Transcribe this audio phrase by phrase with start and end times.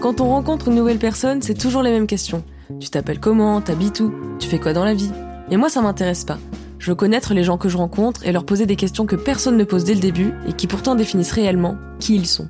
[0.00, 2.42] Quand on rencontre une nouvelle personne, c'est toujours les mêmes questions.
[2.80, 5.12] Tu t'appelles comment T'habites où Tu fais quoi dans la vie?
[5.50, 6.38] Et moi, ça m'intéresse pas.
[6.78, 9.56] Je veux connaître les gens que je rencontre et leur poser des questions que personne
[9.56, 12.48] ne pose dès le début et qui pourtant définissent réellement qui ils sont.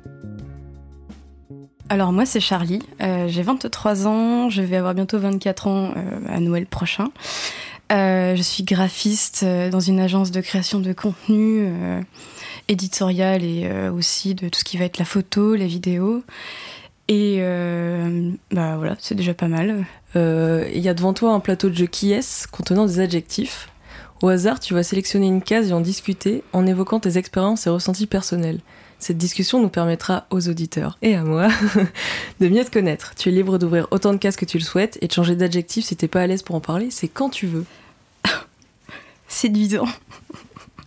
[1.89, 6.35] Alors moi c'est Charlie, euh, j'ai 23 ans, je vais avoir bientôt 24 ans euh,
[6.35, 7.09] à Noël prochain.
[7.91, 11.67] Euh, je suis graphiste dans une agence de création de contenu
[12.67, 16.23] éditorial et aussi de tout ce qui va être la photo, la vidéo.
[17.07, 17.39] Et
[18.51, 19.85] bah voilà, c'est déjà pas mal.
[20.15, 23.69] Il y a devant toi un plateau de jeu qui est contenant des adjectifs.
[24.23, 27.69] Au hasard, tu vas sélectionner une case et en discuter en évoquant tes expériences et
[27.69, 28.59] ressentis personnels.
[28.97, 31.49] Cette discussion nous permettra aux auditeurs et à moi
[32.39, 33.15] de mieux te connaître.
[33.15, 35.83] Tu es libre d'ouvrir autant de cases que tu le souhaites et de changer d'adjectif
[35.83, 37.65] si t'es pas à l'aise pour en parler, c'est quand tu veux.
[39.27, 39.89] Séduisant.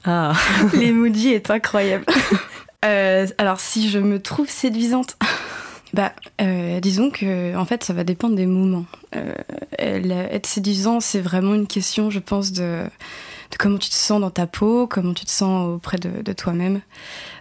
[0.07, 0.35] Ah.
[0.73, 2.07] L'emoji est incroyable.
[2.85, 5.17] Euh, alors si je me trouve séduisante,
[5.93, 8.85] bah, euh, disons que en fait, ça va dépendre des moments.
[9.17, 9.33] Euh,
[9.81, 12.85] être séduisant, c'est vraiment une question, je pense, de,
[13.59, 16.81] comment tu te sens dans ta peau, comment tu te sens auprès de toi-même.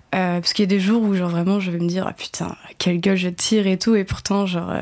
[0.10, 2.56] Parce qu'il y a des jours où genre vraiment je vais me dire ah putain
[2.78, 4.74] quelle gueule je tire et tout et pourtant genre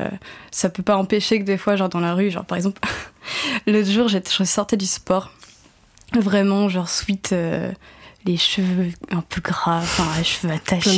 [0.52, 2.80] ça peut pas empêcher que des fois genre dans la rue genre par exemple
[3.66, 5.32] l'autre jour je sortais du sport
[6.20, 7.72] vraiment genre sweet euh,
[8.24, 10.90] les cheveux un peu gras enfin les cheveux attachés.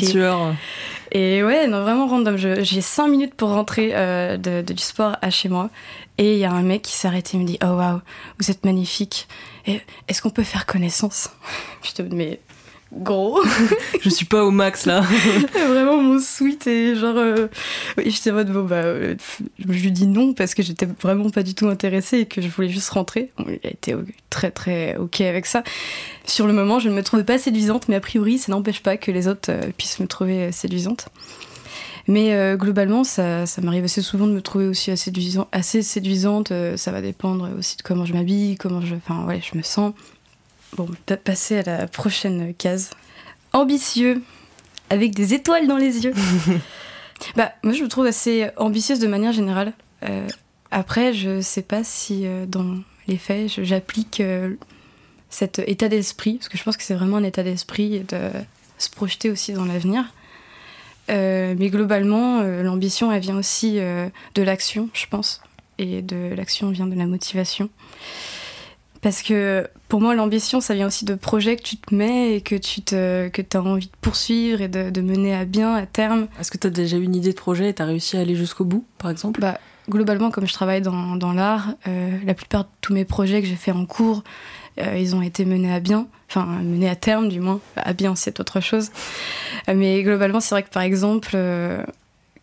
[1.12, 2.36] Et ouais non vraiment random.
[2.36, 3.90] J'ai cinq minutes pour rentrer
[4.38, 5.70] de, du sport à chez moi.
[6.18, 8.00] Et il y a un mec qui s'arrête et me dit oh waouh
[8.38, 9.28] vous êtes magnifique.
[10.08, 11.30] Est-ce qu'on peut faire connaissance?
[11.82, 12.40] Putain, mais
[12.96, 13.40] gros.
[14.00, 15.00] je suis pas au max là.
[15.68, 17.48] Vraiment mon sweet et genre euh,
[18.04, 19.14] j'étais en mode bon bah euh,
[19.58, 22.48] je lui dis non parce que j'étais vraiment pas du tout intéressée et que je
[22.48, 23.30] voulais juste rentrer.
[23.46, 23.94] il a été
[24.30, 25.62] très très OK avec ça.
[26.24, 28.96] Sur le moment, je ne me trouvais pas séduisante mais a priori, ça n'empêche pas
[28.96, 31.08] que les autres euh, puissent me trouver séduisante.
[32.08, 35.48] Mais globalement, ça, ça m'arrive assez souvent de me trouver aussi assez, séduisante.
[35.50, 36.52] Assez séduisante.
[36.76, 39.92] ça va dépendre aussi de comment je m'habille, comment je, enfin ouais, je me sens.
[40.76, 40.88] Bon,
[41.24, 42.90] passer à la prochaine case.
[43.54, 44.22] Ambitieux,
[44.90, 46.12] avec des étoiles dans les yeux.
[47.36, 49.72] bah, moi, je me trouve assez ambitieuse de manière générale.
[50.02, 50.28] Euh,
[50.70, 52.76] après, je sais pas si euh, dans
[53.08, 54.54] les faits, j'applique euh,
[55.30, 58.30] cet état d'esprit, parce que je pense que c'est vraiment un état d'esprit de
[58.76, 60.04] se projeter aussi dans l'avenir.
[61.08, 65.40] mais globalement, l'ambition, elle vient aussi de l'action, je pense.
[65.78, 67.70] Et de l'action vient de la motivation.
[69.06, 72.40] Parce que pour moi, l'ambition, ça vient aussi de projets que tu te mets et
[72.40, 76.26] que tu te, que as envie de poursuivre et de, mener à bien à terme.
[76.40, 78.20] Est-ce que tu as déjà eu une idée de projet et tu as réussi à
[78.22, 79.40] aller jusqu'au bout, par exemple?
[79.40, 83.42] Bah, Globalement, comme je travaille dans, dans l'art, euh, la plupart de tous mes projets
[83.42, 84.24] que j'ai fait en cours,
[84.80, 87.60] euh, ils ont été menés à bien, enfin menés à terme du moins.
[87.76, 88.90] À bien, c'est autre chose.
[89.72, 91.80] Mais globalement, c'est vrai que par exemple, euh,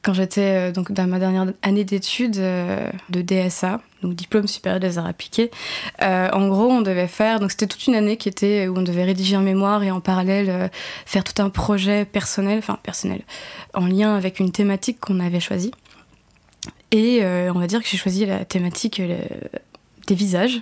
[0.03, 5.07] quand j'étais donc dans ma dernière année d'études de DSA, donc diplôme supérieur des arts
[5.07, 5.49] appliqués.
[6.01, 8.81] Euh, en gros, on devait faire, donc c'était toute une année qui était où on
[8.81, 10.67] devait rédiger un mémoire et en parallèle euh,
[11.05, 13.21] faire tout un projet personnel, enfin personnel,
[13.73, 15.71] en lien avec une thématique qu'on avait choisie.
[16.91, 20.61] Et euh, on va dire que j'ai choisi la thématique des visages.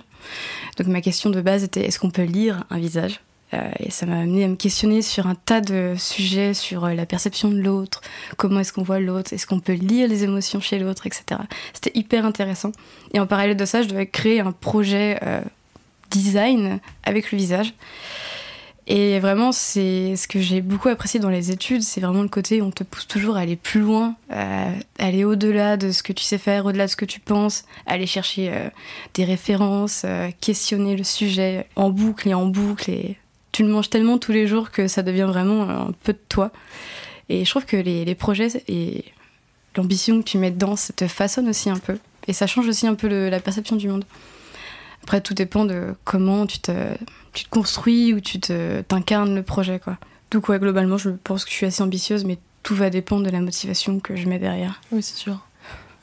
[0.78, 3.20] Donc ma question de base était est-ce qu'on peut lire un visage?
[3.20, 3.31] euh,
[3.78, 7.06] et ça m'a amené à me questionner sur un tas de sujets, sur euh, la
[7.06, 8.00] perception de l'autre,
[8.36, 11.40] comment est-ce qu'on voit l'autre, est-ce qu'on peut lire les émotions chez l'autre, etc.
[11.72, 12.72] C'était hyper intéressant.
[13.12, 15.42] Et en parallèle de ça, je devais créer un projet euh,
[16.10, 17.74] design avec le visage.
[18.88, 22.60] Et vraiment, c'est ce que j'ai beaucoup apprécié dans les études, c'est vraiment le côté
[22.60, 26.12] où on te pousse toujours à aller plus loin, à aller au-delà de ce que
[26.12, 28.52] tu sais faire, au-delà de ce que tu penses, aller chercher
[29.14, 30.04] des références,
[30.40, 32.90] questionner le sujet en boucle et en boucle.
[33.52, 36.50] Tu le manges tellement tous les jours que ça devient vraiment un peu de toi.
[37.28, 39.04] Et je trouve que les, projets et
[39.76, 41.98] l'ambition que tu mets dedans, ça te façonne aussi un peu.
[42.26, 44.04] Et ça change aussi un peu la perception du monde.
[45.02, 46.72] Après, tout dépend de comment tu te,
[47.32, 49.78] tu te construis ou tu t'incarnes le projet.
[49.78, 49.98] Quoi.
[50.30, 53.30] Donc, ouais, globalement, je pense que je suis assez ambitieuse, mais tout va dépendre de
[53.30, 54.80] la motivation que je mets derrière.
[54.92, 55.40] Oui, c'est sûr.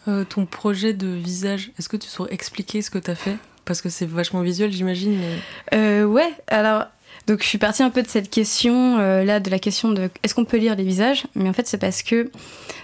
[0.08, 3.38] Euh, ton projet de visage, est-ce que tu saurais expliquer ce que tu as fait?
[3.66, 5.18] Parce que c'est vachement visuel, j'imagine.
[5.18, 5.78] Mais...
[5.78, 6.86] Euh, ouais, alors
[7.28, 10.10] donc je suis partie un peu de cette question euh, là, de la question de
[10.24, 11.26] est-ce qu'on peut lire les visages?
[11.36, 12.32] Mais en fait c'est parce que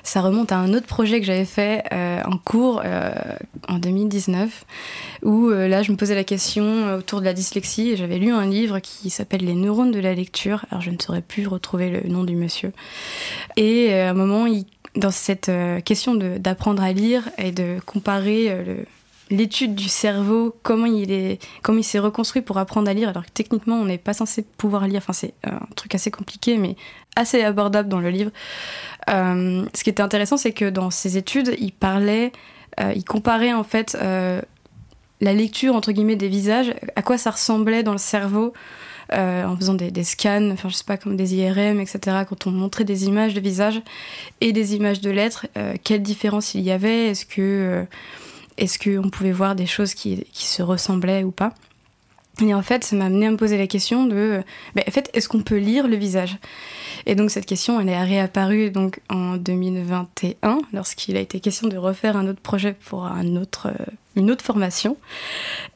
[0.04, 3.12] ça remonte à un autre projet que j'avais fait euh, en cours euh,
[3.68, 4.66] en 2019,
[5.24, 8.46] où là je me posais la question autour de la dyslexie et j'avais lu un
[8.46, 10.66] livre qui s'appelle Les neurones de la lecture.
[10.70, 12.72] Alors je ne saurais plus retrouver le nom du monsieur.
[13.58, 14.46] Et à un moment,
[14.96, 15.52] dans cette
[15.84, 18.86] question d'apprendre à lire et de comparer le
[19.30, 23.86] l'étude du cerveau, comment il s'est reconstruit pour apprendre à lire, alors que techniquement on
[23.86, 24.98] n'est pas censé pouvoir lire.
[24.98, 26.76] Enfin, c'est un truc assez compliqué, mais
[27.16, 28.32] assez abordable dans le livre.
[29.10, 32.32] Euh, ce qui était intéressant, c'est que dans ses études, il parlait,
[32.80, 34.42] euh, il comparait en fait euh,
[35.22, 38.54] la lecture entre guillemets des visages, à quoi ça ressemblait dans le cerveau.
[39.12, 42.26] en faisant des, scans, enfin je sais pas comme des IRM, etc.
[42.28, 43.82] Quand on montrait des images de visages
[44.42, 45.46] et des images de lettres,
[45.84, 47.10] quelle différence il y avait?
[47.10, 47.86] Est-ce que
[48.58, 51.54] est-ce qu'on pouvait voir des choses qui, qui, se ressemblaient ou pas?
[52.42, 54.44] Et en fait, ça m'a amené à me poser la question de,
[54.76, 56.38] ben, en fait, est-ce qu'on peut lire le visage?
[57.06, 61.78] Et donc cette question, elle est réapparue donc en 2021, lorsqu'il a été question de
[61.78, 63.86] refaire un autre projet pour un autre, euh,
[64.18, 64.98] une autre formation.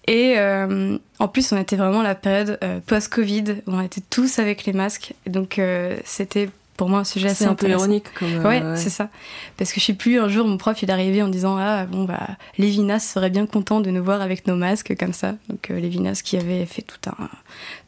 [0.07, 4.39] Et euh, en plus, on était vraiment la période euh, post-Covid, où on était tous
[4.39, 5.13] avec les masques.
[5.27, 5.61] donc
[6.03, 6.49] c'était
[6.79, 9.09] pour moi un sujet assez un peu ironique comme euh, ouais, c'est ça.
[9.57, 11.85] Parce que je sais plus un jour mon prof il est arrivé en disant ah
[11.85, 12.25] bon bah
[12.57, 16.21] Lévinas serait bien content de nous voir avec nos masques comme ça donc euh, Lévinas
[16.23, 17.27] qui avait fait tout un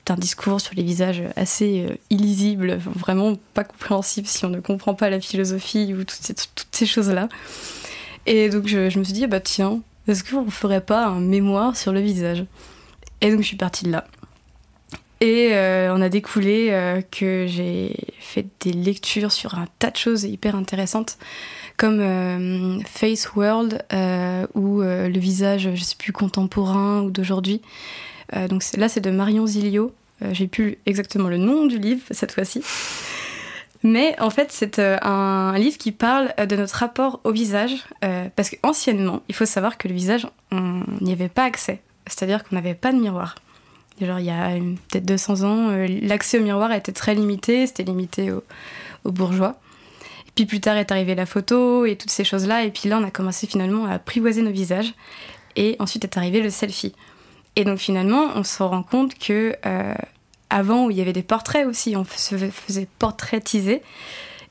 [0.09, 4.93] un discours sur les visages assez euh, illisibles vraiment pas compréhensible si on ne comprend
[4.93, 7.29] pas la philosophie ou toutes ces, toutes ces choses là
[8.25, 9.79] et donc je, je me suis dit ah bah tiens
[10.09, 12.43] est-ce qu'on ferait pas un mémoire sur le visage?
[13.21, 14.05] Et donc je suis partie de là
[15.21, 19.95] et euh, on a découlé euh, que j'ai fait des lectures sur un tas de
[19.95, 21.19] choses hyper intéressantes,
[21.77, 23.85] comme euh, Face World
[24.55, 27.61] ou le visage, je sais plus, contemporain ou d'aujourd'hui.
[28.49, 29.93] donc là, c'est de Marion Zilio.
[30.31, 32.63] j'ai plus exactement le nom du livre cette fois-ci.
[33.83, 37.83] Mais en fait, c'est un livre qui parle de notre rapport au visage,
[38.35, 41.81] parce qu'anciennement, il faut savoir que le visage, on n'y avait pas accès.
[42.07, 43.35] C'est-à-dire qu'on n'avait pas de miroir.
[44.05, 44.49] Genre, il y a
[44.89, 48.43] peut-être 200 ans, euh, l'accès au miroir était très limité, c'était limité aux,
[49.05, 49.59] bourgeois.
[50.35, 52.63] Puis plus tard est arrivée la photo et toutes ces choses-là.
[52.63, 54.93] Et puis là, on a commencé finalement à apprivoiser nos visages.
[55.55, 56.93] Et ensuite est arrivé le selfie.
[57.55, 59.93] Et donc finalement, on se rend compte que euh,
[60.49, 63.81] avant, où il y avait des portraits aussi, on se faisait portraitiser.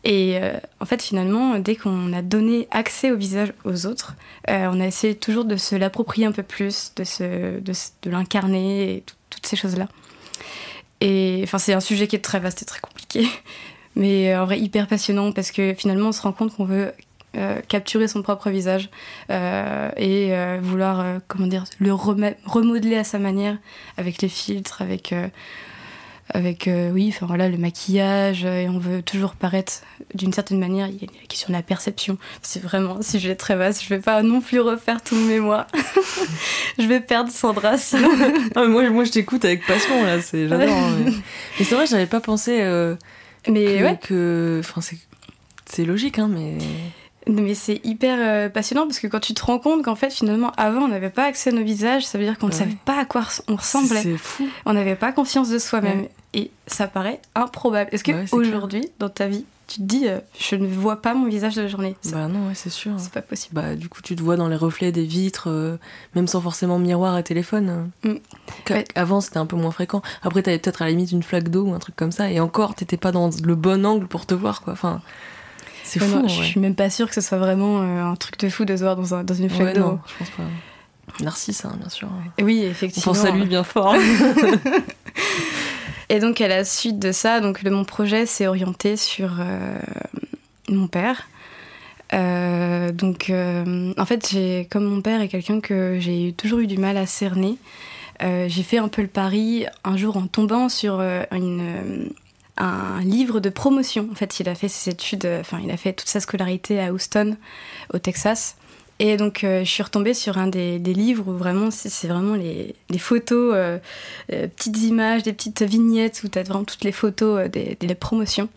[0.05, 4.15] Et euh, en fait, finalement, dès qu'on a donné accès au visage aux autres,
[4.49, 7.73] on a essayé toujours de se l'approprier un peu plus, de, se, de,
[8.03, 9.89] de l'incarner et tout, toutes ces choses-là.
[11.01, 13.27] Et enfin, c'est un sujet qui est très vaste et très compliqué,
[13.97, 16.93] mais euh, en vrai hyper passionnant parce que finalement, on se rend compte qu'on veut
[17.37, 18.91] euh, capturer son propre visage
[19.31, 23.57] euh, et vouloir, comment dire, le remodeler à sa manière
[23.97, 25.15] avec les filtres, avec
[26.33, 29.83] avec euh, oui enfin voilà le maquillage et on veut toujours paraître
[30.15, 30.89] d'une certaine manière.
[30.89, 32.19] Il y a la question de la perception.
[32.43, 33.83] C'est vraiment un sujet très vaste.
[33.83, 35.67] Je vais pas non plus refaire tout le mémoire
[36.79, 38.11] je vais perdre Sandra sinon.
[38.57, 40.97] Moi, moi je t'écoute avec passion là c'est j'adore hein,
[41.59, 42.95] mais, c'est vrai j'avais pas pensé euh,
[43.49, 43.99] mais que, ouais.
[44.01, 44.81] que enfin
[45.67, 46.59] c'est logique hein mais
[47.27, 50.53] mais c'est hyper euh, passionnant parce que quand tu te rends compte qu'en fait finalement
[50.57, 52.99] avant on n'avait pas accès à nos visages, ça veut dire qu'on ne savait pas
[52.99, 54.03] à quoi on ressemblait.
[54.03, 54.49] C'est fou.
[54.65, 57.91] On n'avait pas conscience de soi-même et ça paraît improbable.
[57.93, 61.29] Est-ce que aujourd'hui dans ta vie tu te dis euh, je ne vois pas mon
[61.29, 61.95] visage de la journée?
[62.11, 62.93] Bah non, c'est sûr.
[62.99, 63.55] C'est pas possible.
[63.55, 65.77] Bah du coup tu te vois dans les reflets des vitres, euh,
[66.17, 67.91] même sans forcément miroir et téléphone.
[68.03, 68.15] Mm.
[68.97, 70.03] Avant c'était un peu moins fréquent.
[70.23, 72.41] Après t'avais peut-être à la limite une flaque d'eau ou un truc comme ça et
[72.41, 74.73] encore t'étais pas dans le bon angle pour te voir quoi.
[74.73, 75.01] Enfin.
[75.85, 76.23] C'est fou.
[76.29, 78.77] Je suis même pas sûre que ce soit vraiment euh, un truc de fou de
[78.77, 79.99] se voir dans, dans une flaque d'eau.
[80.07, 80.45] je pense pas.
[81.25, 82.09] Narcisse, hein, bien sûr.
[82.41, 83.13] Oui, effectivement.
[83.13, 83.95] On pense à lui bien fort.
[86.11, 89.79] Et donc, à la suite de ça, donc, mon projet s'est orienté sur euh,
[90.69, 91.29] mon père.
[92.13, 94.35] Euh, donc, en fait,
[94.71, 97.57] comme mon père est quelqu'un que j'ai toujours eu du mal à cerner,
[98.21, 101.01] j'ai fait un peu le pari un jour en tombant sur
[102.61, 104.09] un livre de promotion.
[104.13, 106.81] En fait, il a fait ses études, euh, enfin, il a fait toute sa scolarité
[106.81, 107.37] à Houston,
[107.93, 108.57] au Texas.
[109.03, 112.75] Et donc, euh, je suis retombée sur un des, livres où vraiment, c'est vraiment les,
[112.99, 113.79] photos, euh,
[114.29, 118.51] petites images, des petites vignettes où tu as vraiment toutes les photos des, promotions.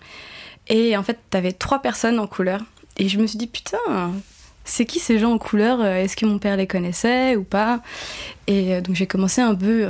[0.67, 2.59] Et en fait, tu avais trois personnes en couleur.
[2.97, 4.11] Et je me suis dit, putain,
[4.65, 7.81] c'est qui ces gens en couleur Est-ce que mon père les connaissait ou pas?
[8.47, 9.87] Et donc, j'ai commencé un peu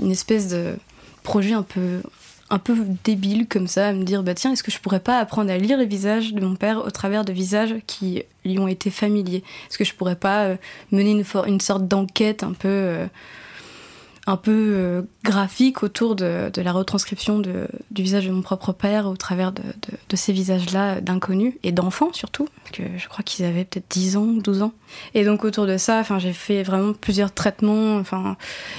[0.00, 0.76] une espèce de
[1.24, 2.00] projet un peu
[2.48, 5.18] un peu débile comme ça, à me dire bah tiens, est-ce que je pourrais pas
[5.18, 8.68] apprendre à lire les visages de mon père au travers de visages qui lui ont
[8.68, 9.42] été familiers?
[9.68, 10.56] Est-ce que je pourrais pas euh,
[10.92, 13.06] mener une, une sorte d'enquête un peu euh,
[14.28, 19.16] un peu euh, graphique autour de, la retranscription du visage de mon propre père au
[19.16, 19.62] travers de,
[20.14, 24.26] ces visages-là d'inconnus et d'enfants surtout, parce que je crois qu'ils avaient peut-être 10 ans,
[24.26, 24.72] 12 ans.
[25.14, 28.02] Et donc autour de ça, j'ai fait vraiment plusieurs traitements,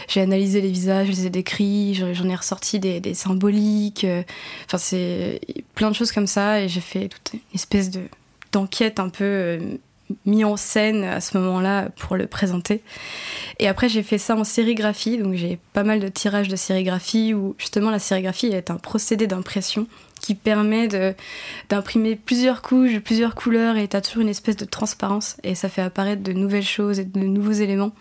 [0.08, 4.24] j'ai analysé les visages, je les ai décrits, j'en ai ressorti des, symboliques, euh,
[4.66, 5.39] enfin c'est
[5.75, 8.01] plein de choses comme ça, et j'ai fait toute une espèce de
[8.54, 9.60] d'enquête un peu...
[10.26, 12.82] Mis en scène à ce moment-là pour le présenter.
[13.60, 17.34] Et après, j'ai fait ça en sérigraphie, donc j'ai pas mal de tirages de sérigraphie
[17.34, 19.86] où justement la sérigraphie est un procédé d'impression
[20.22, 20.88] qui permet
[21.70, 25.82] d'imprimer plusieurs couches, plusieurs couleurs et t'as toujours une espèce de transparence et ça fait
[25.82, 27.92] apparaître de nouvelles choses et de nouveaux éléments.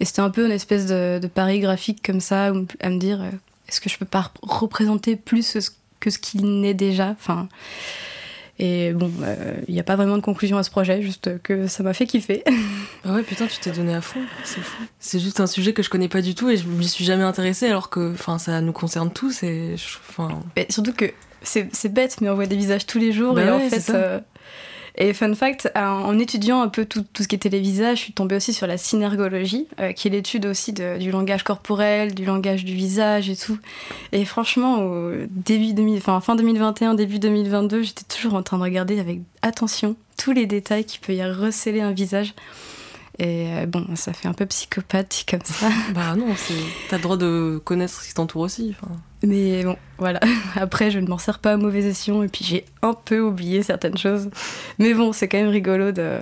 [0.00, 3.22] Et c'était un peu une espèce de, de pari graphique comme ça, à me dire
[3.22, 3.30] euh,
[3.68, 5.58] est-ce que je peux pas représenter plus
[6.00, 7.10] que ce qu'il n'est déjà?
[7.10, 7.48] Enfin,
[8.58, 11.66] et bon, il euh, n'y a pas vraiment de conclusion à ce projet, juste que
[11.66, 12.42] ça m'a fait kiffer.
[13.08, 14.82] Ah ouais, putain, tu t'es donné à fond, c'est fou.
[14.98, 17.22] C'est juste un sujet que je connais pas du tout et je m'y suis jamais
[17.22, 19.44] intéressée alors que ça nous concerne tous.
[19.44, 19.76] Et,
[20.68, 23.60] surtout que c'est bête, mais on voit des visages tous les jours bah et en
[23.60, 23.92] fait,
[24.98, 28.02] et fun fact, en étudiant un peu tout, tout, ce qui était les visages, je
[28.04, 32.24] suis tombée aussi sur la synergologie, euh, qui est l'étude aussi du langage corporel, du
[32.24, 33.58] langage du visage et tout.
[34.12, 38.62] Et franchement, au début 2000, enfin, fin 2021, début 2022, j'étais toujours en train de
[38.62, 42.34] regarder avec attention tous les détails qui peuvent y recéler un visage.
[43.18, 45.68] Et euh, bon, ça fait un peu psychopathe comme ça.
[45.94, 46.34] bah non,
[46.88, 48.74] t'as le droit de connaître ce qui t'entoure aussi.
[49.26, 50.20] Mais bon, voilà.
[50.54, 53.62] Après, je ne m'en sers pas à mauvais escient et puis j'ai un peu oublié
[53.62, 54.30] certaines choses.
[54.78, 56.18] Mais bon, c'est quand même rigolo de.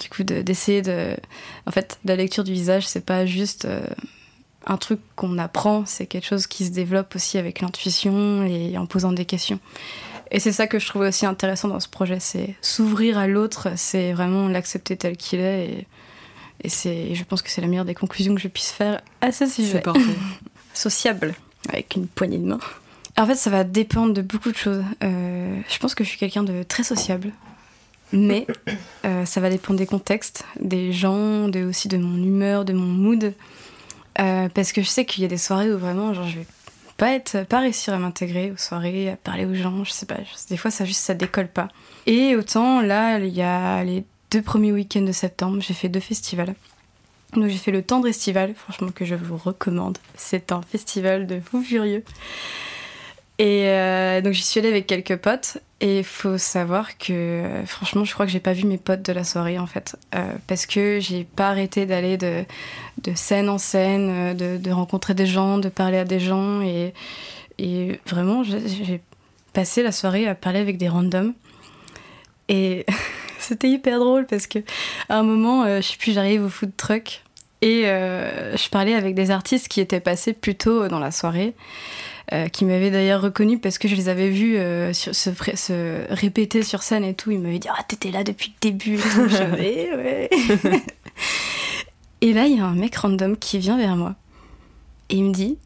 [0.00, 1.16] Du coup, d'essayer de,
[1.66, 3.86] En fait, la lecture du visage, c'est pas juste euh,
[4.66, 8.84] un truc qu'on apprend, c'est quelque chose qui se développe aussi avec l'intuition et en
[8.84, 9.58] posant des questions.
[10.30, 13.68] Et c'est ça que je trouve aussi intéressant dans ce projet, c'est s'ouvrir à l'autre,
[13.76, 15.66] c'est vraiment l'accepter tel qu'il est.
[15.66, 15.86] Et,
[16.64, 19.32] et c'est, je pense que c'est la meilleure des conclusions que je puisse faire à
[19.32, 19.72] ce sujet.
[19.72, 20.02] C'est parfait.
[20.74, 21.34] Sociable
[21.68, 22.58] avec une poignée de main.
[23.18, 24.84] En fait, ça va dépendre de beaucoup de choses.
[25.02, 27.32] Euh, je pense que je suis quelqu'un de très sociable,
[28.12, 28.46] mais
[29.06, 32.86] euh, ça va dépendre des contextes, des gens, de, aussi de mon humeur, de mon
[32.86, 33.32] mood.
[34.18, 36.46] Euh, parce que je sais qu'il y a des soirées où vraiment, genre, je vais
[36.96, 40.16] pas être, pas réussir à m'intégrer aux soirées, à parler aux gens, je sais pas.
[40.50, 41.68] Des fois, ça juste, ça décolle pas.
[42.06, 46.00] Et autant là, il y a les deux premiers week-ends de septembre, j'ai fait deux
[46.00, 46.54] festivals.
[47.36, 49.98] Donc j'ai fait le Tendre Estival, franchement que je vous recommande.
[50.16, 52.02] C'est un festival de fous furieux.
[53.38, 55.58] Et euh, donc j'y suis allée avec quelques potes.
[55.80, 59.12] Et il faut savoir que franchement je crois que j'ai pas vu mes potes de
[59.12, 59.96] la soirée en fait.
[60.14, 62.44] Euh, parce que j'ai pas arrêté d'aller de,
[63.02, 66.62] de, scène en scène, euh, de, rencontrer des gens, de parler à des gens.
[66.62, 66.94] Et,
[68.06, 69.00] vraiment j'ai
[69.52, 71.34] passé la soirée à parler avec des randoms.
[72.48, 72.86] Et
[73.38, 74.60] c'était hyper drôle parce que
[75.10, 77.22] à un moment je sais plus j'arrive au food truck
[77.66, 81.54] et je parlais avec des artistes qui étaient passés plus tôt dans la soirée
[82.32, 86.82] euh, qui m'avait d'ailleurs reconnu parce que je les avais vus euh, se, répéter sur
[86.82, 87.30] scène et tout.
[87.30, 89.28] Ils m'avaient dit Ah, t'étais là depuis le début et tout.
[89.30, 90.28] ouais.
[92.20, 94.16] et là, il y a un mec random qui vient vers moi
[95.08, 95.56] et il me dit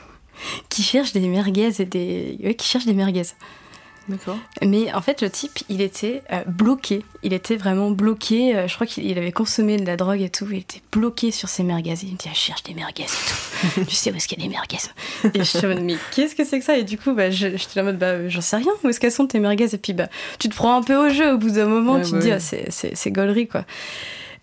[0.70, 2.38] qui cherche des merguez et des.
[2.42, 3.34] Ouais, qui cherche des merguez.
[4.62, 7.04] Mais en fait, le type, il était euh, bloqué.
[7.22, 8.56] Il était vraiment bloqué.
[8.56, 10.46] Euh, je crois qu'il avait consommé de la drogue et tout.
[10.50, 11.94] Il était bloqué sur ses merguez.
[12.02, 13.84] Il me dit, ah, je cherche des merguez et tout.
[13.88, 14.78] tu sais où est-ce qu'il y a des merguez
[15.34, 16.76] Et je suis en mode, mais qu'est-ce que c'est que ça?
[16.76, 18.72] Et du coup, bah, j'étais en mode, bah, j'en sais rien.
[18.82, 19.74] Où est-ce qu'elles sont tes merguez?
[19.74, 22.00] Et puis, bah, tu te prends un peu au jeu au bout d'un moment.
[22.00, 23.64] tu te bah dis, ah, c'est gaulerie, quoi.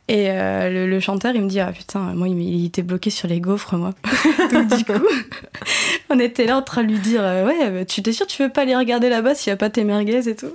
[0.10, 3.42] Et euh, le, chanteur, il me dit Ah putain, moi, il, était bloqué sur les
[3.42, 3.94] gaufres, moi.
[4.54, 4.94] Donc, du coup,
[6.10, 8.42] on était là en train de lui dire euh, Ouais, bah, tu t'es sûr, tu
[8.42, 10.54] veux pas aller regarder là-bas s'il n'y a pas tes merguez et tout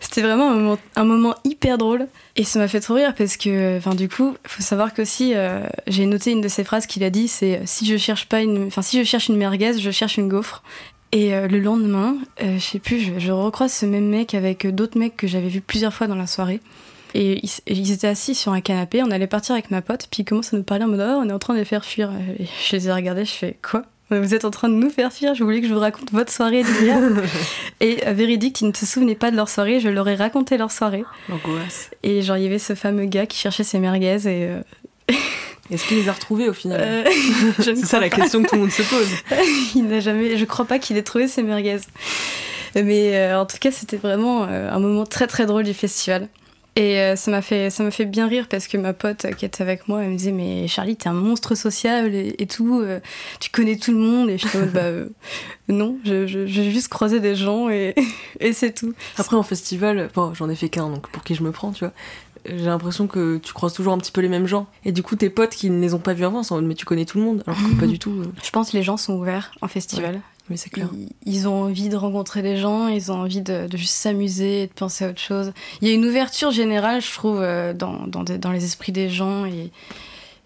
[0.00, 2.08] C'était vraiment un moment, hyper drôle.
[2.34, 5.60] Et ça m'a fait trop rire parce que, enfin, du coup, faut savoir qu'aussi, euh,
[5.86, 8.66] j'ai noté une de ses phrases qu'il a dit c'est Si je cherche une.
[8.66, 10.64] Enfin, si je cherche une merguez, je cherche une gaufre.
[11.12, 15.26] Et le lendemain, je sais plus, je recroise ce même mec avec d'autres mecs que
[15.26, 16.60] j'avais vus plusieurs fois dans la soirée.
[17.20, 20.24] Et ils, étaient assis sur un canapé, on allait partir avec ma pote, puis ils
[20.24, 22.12] commencent à nous parler en mode oh, on est en train de les faire fuir.
[22.38, 23.82] Et je les ai regardés, je fais quoi?
[24.10, 26.32] Vous êtes en train de nous faire fuir, je voulais que je vous raconte votre
[26.32, 27.00] soirée d'hier.
[27.80, 30.58] et euh, véridique, qui ne se souvenaient pas de leur soirée, je leur ai raconté
[30.58, 31.04] leur soirée.
[32.04, 34.46] Et genre, il y avait ce fameux gars qui cherchait ses merguez et.
[34.46, 34.60] Euh,
[35.70, 36.80] Est-ce qu'il les a retrouvés au final?
[36.80, 37.04] Euh,
[37.58, 39.08] C'est ça la question que tout le monde se pose.
[39.74, 40.38] il n'a jamais.
[40.38, 41.80] Je crois pas qu'il ait trouvé ses merguez.
[42.76, 46.28] Mais en tout cas, c'était vraiment un moment très très drôle du festival.
[46.78, 49.88] Et euh, ça m'a fait, fait bien rire parce que ma pote qui était avec
[49.88, 53.00] moi, elle me disait mais Charlie t'es un monstre social et, tout, euh,
[53.40, 55.08] tu connais tout le monde et je suis bah euh,
[55.66, 57.96] non, j'ai juste croisé des gens et,
[58.38, 58.94] et c'est tout.
[59.16, 61.82] Après en festival, bon j'en ai fait qu'un donc pour qui je me prends tu
[61.82, 61.92] vois.
[62.48, 64.66] J'ai l'impression que tu croises toujours un petit peu les mêmes gens.
[64.84, 66.84] Et du coup, tes potes qui ne les ont pas vus avant sont mais tu
[66.84, 67.42] connais tout le monde.
[67.46, 68.22] Alors que pas du tout.
[68.42, 70.20] Je pense que les gens sont ouverts en festival.
[70.50, 70.88] Mais c'est clair.
[71.26, 75.04] Ils, ont envie de rencontrer des gens, ils ont envie de, juste s'amuser, de penser
[75.04, 75.52] à autre chose.
[75.82, 79.10] Il y a une ouverture générale, je trouve, euh, dans, dans, dans les esprits des
[79.10, 79.44] gens.
[79.44, 79.70] Et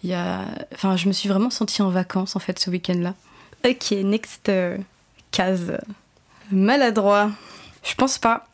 [0.02, 0.44] il y a...
[0.74, 3.14] enfin, je me suis vraiment sentie en vacances, en fait, ce week-end-là.
[3.64, 4.76] Ok, next euh,
[5.30, 5.78] case.
[6.50, 7.30] Maladroit.
[7.84, 8.48] Je pense pas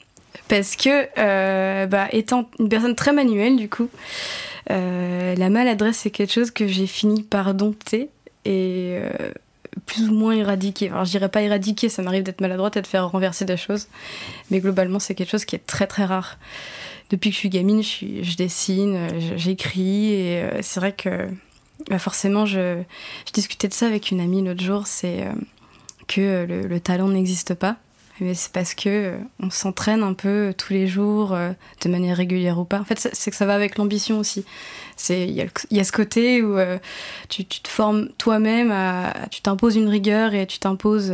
[0.48, 3.88] parce que, bah, étant une personne très manuelle, du coup,
[4.68, 8.08] la maladresse, c'est quelque chose que j'ai fini par dompter
[8.44, 8.98] et
[9.86, 10.88] plus ou moins éradiquer.
[10.90, 13.88] Alors je dirais pas éradiquer, ça m'arrive d'être maladroite et de faire renverser des choses,
[14.50, 16.38] mais globalement c'est quelque chose qui est très très rare.
[17.10, 21.28] Depuis que je suis gamine, je, dessine, j'écris et euh, c'est vrai que
[21.88, 22.82] bah, forcément je,
[23.32, 25.32] discutais de ça avec une amie l'autre jour, c'est euh,
[26.06, 27.76] que le talent n'existe pas
[28.20, 31.50] mais c'est parce que euh, on s'entraîne un peu tous les jours, euh,
[31.82, 32.80] de manière régulière ou pas.
[32.80, 34.44] En fait, c'est que ça va avec l'ambition aussi.
[35.08, 36.78] Il y, y, a ce côté où euh,
[37.28, 38.74] tu, tu, te formes toi-même,
[39.30, 41.12] tu t'imposes une rigueur et tu t'imposes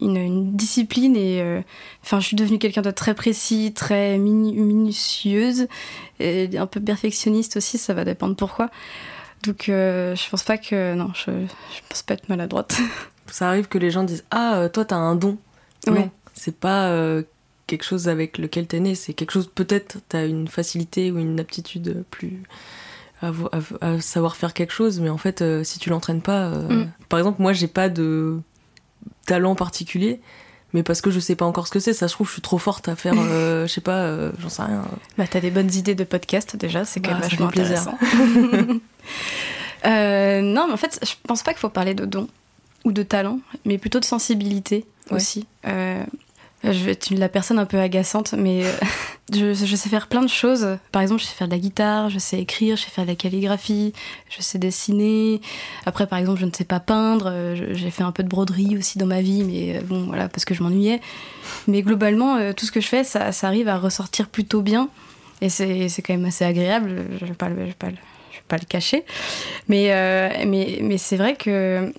[0.00, 1.16] une, une, discipline.
[1.16, 1.62] Et
[2.02, 5.66] enfin, je suis devenue quelqu'un de très précis, très minutieuse,
[6.20, 8.68] et un peu perfectionniste aussi, ça va dépendre pourquoi.
[9.44, 10.94] Donc, je pense pas que.
[10.94, 12.78] Non, je, je pense pas être maladroite.
[13.28, 15.38] Ça arrive que les gens disent Ah, toi, t'as un don.
[15.86, 16.10] Ouais.
[16.34, 17.22] C'est pas euh,
[17.66, 21.40] quelque chose avec lequel t'es né, c'est quelque chose, peut-être, t'as une facilité ou une
[21.40, 22.42] aptitude plus.
[23.22, 26.46] À, savoir faire quelque chose, mais en fait, euh, si tu l'entraînes pas.
[26.46, 26.90] Euh, mm.
[27.08, 28.40] Par exemple, moi, j'ai pas de
[29.26, 30.20] talent particulier,
[30.72, 32.42] mais parce que je sais pas encore ce que c'est, ça se trouve, je suis
[32.42, 34.84] trop forte à faire, je sais pas, j'en sais rien.
[35.16, 37.96] Bah, t'as des bonnes idées de podcast déjà, c'est quand même bah, vachement intéressant.
[39.84, 42.26] non, mais en fait, je pense pas qu'il faut parler de don
[42.84, 45.46] ou de talent, mais plutôt de sensibilité aussi.
[45.66, 46.02] Euh,
[46.64, 48.72] je vais être la personne un peu agaçante, mais euh,
[49.32, 50.78] je, sais faire plein de choses.
[50.92, 53.10] Par exemple, je sais faire de la guitare, je sais écrire, je sais faire de
[53.10, 53.92] la calligraphie,
[54.30, 55.40] je sais dessiner.
[55.86, 57.26] Après, par exemple, je ne sais pas peindre.
[57.28, 60.44] Euh, j'ai fait un peu de broderie aussi dans ma vie, mais bon, voilà, parce
[60.44, 61.00] que je m'ennuyais.
[61.66, 64.88] Mais globalement, tout ce que je fais, ça, ça, arrive à ressortir plutôt bien.
[65.40, 67.04] Et c'est quand même assez agréable.
[67.18, 67.96] Je ne vais, pas le, pas le,
[68.46, 69.04] pas le cacher.
[69.66, 69.88] Mais,
[70.46, 71.92] mais, mais c'est vrai que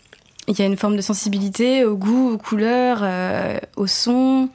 [0.48, 4.50] il y a une forme de sensibilité au goût, aux couleurs, euh, au son.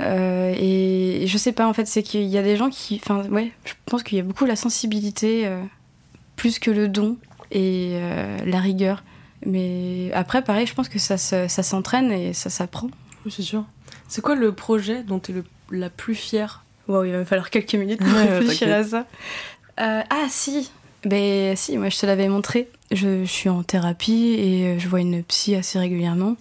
[0.00, 3.00] Euh, et, je sais pas, en fait, c'est qu'il y a des gens qui.
[3.02, 5.62] Enfin, ouais, je pense qu'il y a beaucoup la sensibilité, euh,
[6.36, 7.16] plus que le don
[7.50, 8.00] et
[8.46, 9.04] la rigueur.
[9.44, 12.88] Mais après, pareil, je pense que ça, ça s'entraîne et ça s'apprend.
[13.26, 13.64] Oui, c'est sûr.
[14.08, 16.64] C'est quoi le projet dont tu es le, la plus fière?
[16.88, 19.06] Wow, il va me falloir quelques minutes pour réfléchir à ça.
[19.76, 20.70] ah, si
[21.04, 22.68] Ben, si, moi, je te l'avais montré.
[22.92, 26.36] Je, suis en thérapie et euh, je vois une psy assez régulièrement.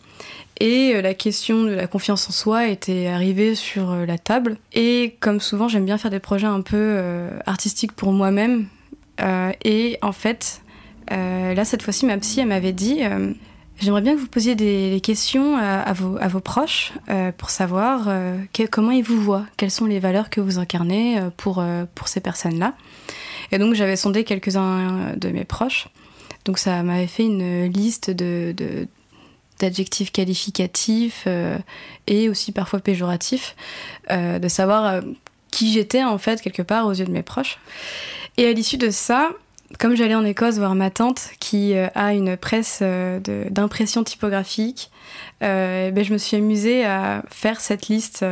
[0.60, 4.58] Et euh, la question de la confiance en soi était arrivée sur euh, la table.
[4.74, 7.00] Et comme souvent, j'aime bien faire des projets un peu
[7.46, 8.68] artistiques pour moi-même.
[9.64, 10.62] et en fait,
[11.10, 13.02] là, cette fois-ci, ma psy, elle m'avait dit
[13.80, 16.94] J'aimerais bien que vous posiez des, questions à, vos, à, vos, proches
[17.38, 18.08] pour savoir
[18.72, 21.64] comment ils vous voient, quelles sont les valeurs que vous incarnez pour,
[21.96, 22.74] pour ces personnes-là.
[23.52, 25.88] Et donc, j'avais sondé quelques-uns de mes proches.
[26.46, 28.56] Donc ça m'avait fait une liste de,
[29.60, 31.58] d'adjectifs qualificatifs euh,
[32.08, 33.56] et aussi parfois péjoratifs,
[34.10, 35.02] euh, de savoir euh,
[35.52, 37.60] qui j'étais en fait quelque part aux yeux de mes proches.
[38.38, 39.30] Et à l'issue de ça,
[39.80, 44.90] comme j'allais en Écosse voir ma tante qui a une presse d'impression typographique,
[45.40, 48.26] ben je me suis amusée à faire cette liste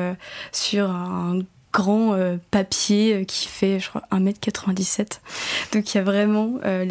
[0.51, 1.39] sur un
[1.71, 5.19] grand euh, papier euh, qui fait, je crois, 1m97.
[5.73, 6.85] Donc il y a vraiment euh,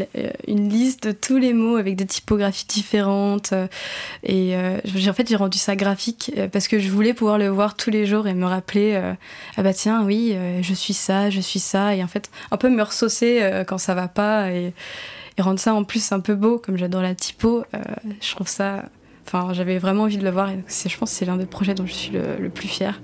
[0.46, 3.52] une liste de tous les mots avec des typographies différentes.
[4.22, 7.90] et en fait, j'ai rendu ça graphique parce que je voulais pouvoir le voir tous
[7.90, 9.00] les jours et me rappeler
[9.56, 11.94] ah bah tiens, oui, je suis ça, je suis ça.
[11.94, 14.72] Et en fait, un peu me ressaucer quand ça va pas et,
[15.38, 17.64] rendre ça en plus un peu beau, comme j'adore la typo.
[18.20, 18.84] je trouve ça.
[19.26, 21.74] Enfin, j'avais vraiment envie de le voir et je pense que c'est l'un des projets
[21.74, 23.00] dont je suis le plus fière.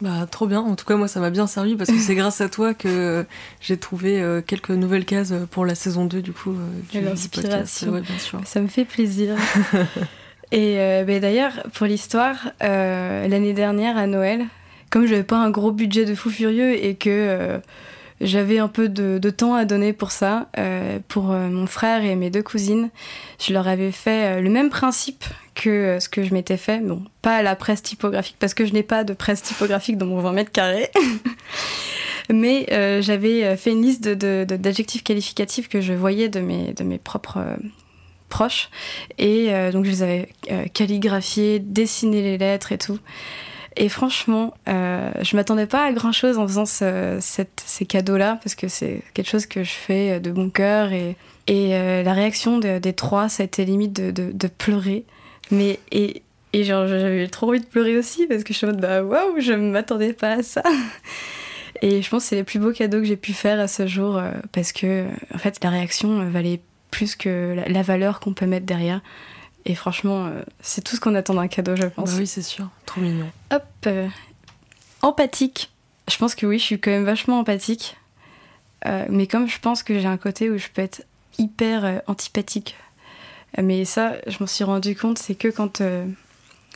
[0.00, 0.60] Bah, trop bien.
[0.60, 3.26] En tout cas, moi, ça m'a bien servi parce que c'est grâce à toi que
[3.60, 6.54] j'ai trouvé euh, quelques nouvelles cases pour la saison 2, du coup.
[6.94, 7.92] Euh, L'inspiration.
[7.92, 8.02] Ouais,
[8.44, 9.36] ça me fait plaisir.
[10.52, 14.46] Et euh, bah, d'ailleurs, pour l'histoire, l'année dernière, à Noël,
[14.88, 17.60] comme je n'avais pas un gros budget de fou furieux et que
[18.20, 20.48] j'avais un peu de, temps à donner pour ça,
[21.08, 22.90] pour mon frère et mes deux cousines,
[23.38, 25.24] je leur avais fait le même principe
[25.60, 26.80] que euh, ce que je m'étais fait.
[26.80, 30.20] Bon, pas la presse typographique, parce que je n'ai pas de presse typographique dans mon
[30.20, 30.90] 20 mètres carrés.
[32.30, 36.84] Mais euh, j'avais euh, fait une liste d'adjectifs qualificatifs que je voyais de mes, de
[36.84, 37.44] mes propres
[38.28, 38.70] proches.
[39.18, 40.28] Et donc je les avais
[40.72, 43.00] calligraphiés, dessiné les lettres et tout.
[43.76, 49.02] Et franchement, je m'attendais pas à grand chose en faisant ces cadeaux-là, parce que c'est
[49.14, 50.92] quelque chose que je fais de bon cœur.
[50.92, 51.70] Et, et
[52.02, 55.04] la réaction des trois, ça a été limite de, pleurer.
[55.50, 56.22] Mais et,
[56.54, 59.40] genre j'avais trop envie de pleurer aussi parce que je suis en mode bah waouh,
[59.40, 60.62] je m'attendais pas à ça.
[61.82, 63.86] Et je pense que c'est les plus beaux cadeaux que j'ai pu faire à ce
[63.86, 68.34] jour euh, parce que en fait la réaction euh, valait plus que la, valeur qu'on
[68.34, 69.00] peut mettre derrière.
[69.70, 72.10] Et franchement, euh, c'est tout ce qu'on attend d'un cadeau, je pense.
[72.10, 72.68] Bah oui, c'est sûr.
[72.86, 73.30] Trop mignon.
[73.52, 73.88] Hop,
[75.00, 75.70] empathique.
[76.10, 77.96] Je pense que oui, je suis quand même vachement empathique.
[78.86, 81.04] Euh, mais comme je pense que j'ai un côté où je peux être
[81.38, 82.74] hyper euh, antipathique.
[83.60, 86.04] Mais ça, je m'en suis rendu compte, c'est que quand euh,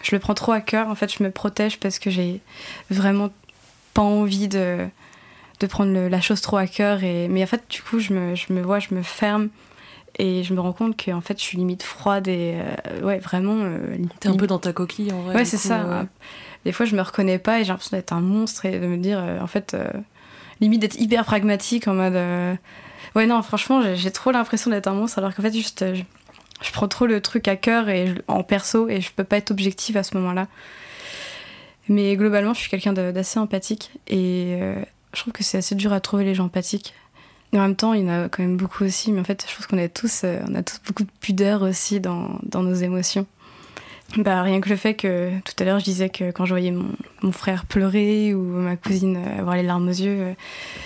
[0.02, 2.40] je le prends trop à cœur, en fait, je me protège parce que j'ai
[2.90, 3.30] vraiment
[3.92, 4.86] pas envie de,
[5.58, 7.02] de prendre la chose trop à cœur.
[7.02, 7.26] Et...
[7.26, 9.48] Mais en fait, du coup, je me, je me vois, je me ferme
[10.18, 12.56] et je me rends compte que en fait, je suis limite froide et
[13.02, 13.64] ouais, vraiment.
[14.20, 15.34] T'es un peu dans ta coquille en vrai.
[15.34, 16.06] Ouais, c'est ça.
[16.64, 18.96] Des fois, je me reconnais pas et j'ai l'impression d'être un monstre et de me
[18.96, 19.76] dire, en fait,
[20.60, 22.14] limite d'être hyper pragmatique en mode.
[22.14, 22.54] Euh,
[23.14, 25.82] ouais, non, franchement, j'ai trop l'impression d'être un monstre alors qu'en fait, juste.
[25.82, 25.96] Euh,
[26.62, 29.50] je, prends trop le truc à cœur et en perso et je peux pas être
[29.50, 30.46] objective à ce moment-là.
[31.88, 35.92] Mais globalement, je suis quelqu'un d'assez empathique et euh, je trouve que c'est assez dur
[35.92, 36.94] à trouver les gens empathiques.
[37.54, 39.46] Et en même temps, il y en a quand même beaucoup aussi, mais en fait,
[39.48, 42.74] je pense qu'on a tous, on a tous beaucoup de pudeur aussi dans, dans nos
[42.74, 43.26] émotions.
[44.16, 46.70] Bah, rien que le fait que tout à l'heure je disais que quand je voyais
[46.70, 46.88] mon,
[47.22, 50.34] mon, frère pleurer ou ma cousine avoir les larmes aux yeux, euh,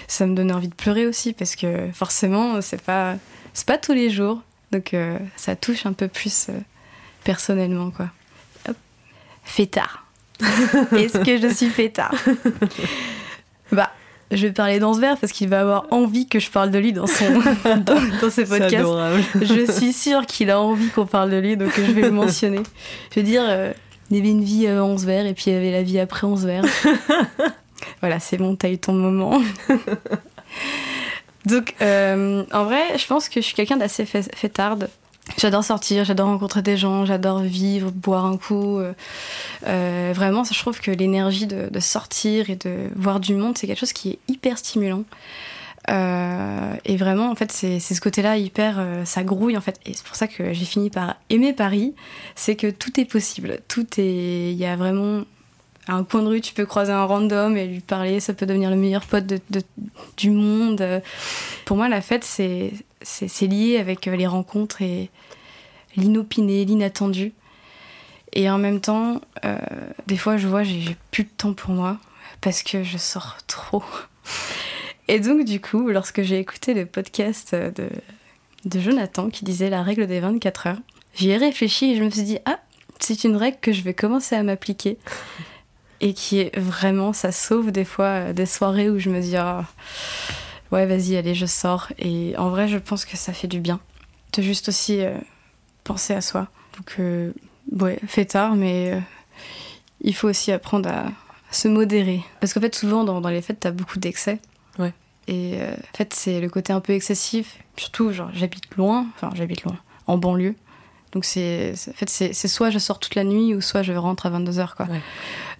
[0.06, 3.16] ça me donnait envie de pleurer aussi parce que forcément c'est pas
[3.52, 4.40] c'est pas tous les jours
[4.72, 6.52] donc euh, ça touche un peu plus euh,
[7.24, 8.08] personnellement quoi.
[8.66, 8.76] Hop.
[9.44, 10.06] Fêtard.
[10.92, 12.14] Est-ce que je suis fêtard?
[13.70, 13.92] Bah
[14.30, 16.78] je vais parler dans ce verre parce qu'il va avoir envie que je parle de
[16.78, 17.24] lui dans, son,
[18.20, 18.86] dans, ses podcasts.
[19.40, 22.60] Je suis sûre qu'il a envie qu'on parle de lui, donc je vais le mentionner.
[23.14, 23.72] Je veux dire, euh,
[24.10, 25.98] il y avait une vie avant 11 verres et puis il y avait la vie
[25.98, 26.64] après 11 verres.
[28.00, 29.40] voilà, c'est bon, t'as eu ton moment.
[31.46, 34.90] donc, euh, en vrai, je pense que je suis quelqu'un d'assez fêtarde.
[35.36, 38.78] J'adore sortir, j'adore rencontrer des gens, j'adore vivre, boire un coup.
[38.78, 38.92] Euh,
[39.66, 43.78] euh, vraiment, je trouve que l'énergie de, sortir et de voir du monde, c'est quelque
[43.78, 45.04] chose qui est hyper stimulant.
[45.90, 48.82] Euh, et vraiment, en fait, c'est ce côté-là hyper.
[49.04, 49.78] ça grouille, en fait.
[49.86, 51.94] Et c'est pour ça que j'ai fini par aimer Paris.
[52.34, 53.60] C'est que tout est possible.
[53.68, 54.52] Tout est.
[54.52, 55.22] Il y a vraiment.
[55.86, 58.44] À un coin de rue, tu peux croiser un random et lui parler, ça peut
[58.44, 59.24] devenir le meilleur pote
[60.18, 61.00] du monde.
[61.64, 62.74] Pour moi, la fête, c'est
[63.42, 65.10] lié avec les rencontres et,
[65.98, 67.32] l'inopiné, l'inattendu.
[68.32, 69.58] Et en même temps, euh,
[70.06, 71.98] des fois, je vois, j'ai plus de temps pour moi
[72.40, 73.82] parce que je sors trop.
[75.08, 77.88] Et donc, du coup, lorsque j'ai écouté le podcast de,
[78.66, 80.78] de Jonathan qui disait la règle des 24 heures,
[81.14, 82.60] j'y ai réfléchi et je me suis dit, ah,
[83.00, 84.98] c'est une règle que je vais commencer à m'appliquer.
[86.00, 89.34] Et qui est vraiment, ça sauve des fois euh, des soirées où je me dis,
[89.34, 89.64] ah,
[90.72, 91.88] ouais, vas-y, allez, je sors.
[91.98, 93.80] Et en vrai, je pense que ça fait du bien.
[94.36, 95.16] De juste aussi euh,
[95.84, 96.48] penser à soi.
[96.76, 97.32] Donc, euh,
[97.72, 99.00] ouais, fait tard, mais euh,
[100.00, 101.06] il faut aussi apprendre à,
[101.50, 102.22] se modérer.
[102.40, 104.38] Parce qu'en fait, souvent, dans, les fêtes, t'as beaucoup d'excès.
[104.78, 104.92] Ouais.
[105.28, 107.56] Et euh, en fait, c'est le côté un peu excessif.
[107.76, 109.76] Surtout, genre, j'habite loin, enfin, j'habite loin,
[110.06, 110.54] en banlieue.
[111.12, 114.26] Donc, c'est, en fait, c'est, soit je sors toute la nuit ou soit je rentre
[114.26, 114.88] à 22h, quoi.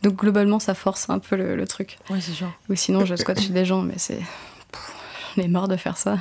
[0.03, 1.99] Donc, globalement, ça force un peu le, truc.
[2.11, 2.53] Ouais, c'est sûr.
[2.69, 4.21] Ou sinon, je squatte chez des gens, mais c'est.
[5.39, 6.19] On est marre de faire ça.